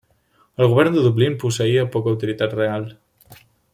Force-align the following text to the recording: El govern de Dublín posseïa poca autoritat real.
El 0.63 0.69
govern 0.71 0.95
de 0.95 1.03
Dublín 1.07 1.37
posseïa 1.43 1.85
poca 1.97 2.11
autoritat 2.13 2.57
real. 2.61 2.89